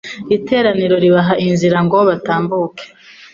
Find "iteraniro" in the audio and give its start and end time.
0.37-0.95